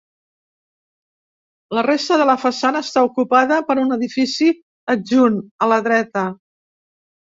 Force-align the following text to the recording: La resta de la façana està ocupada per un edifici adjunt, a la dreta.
La 1.79 1.83
resta 1.89 2.17
de 2.23 2.27
la 2.31 2.37
façana 2.45 2.83
està 2.87 3.05
ocupada 3.11 3.61
per 3.71 3.79
un 3.85 4.01
edifici 4.01 4.53
adjunt, 4.99 5.41
a 5.65 5.73
la 5.75 5.83
dreta. 5.93 6.31